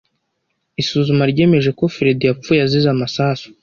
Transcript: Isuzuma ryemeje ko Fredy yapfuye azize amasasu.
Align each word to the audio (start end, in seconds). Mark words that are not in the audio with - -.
Isuzuma 0.81 1.23
ryemeje 1.31 1.69
ko 1.79 1.83
Fredy 1.95 2.23
yapfuye 2.25 2.59
azize 2.65 2.87
amasasu. 2.95 3.47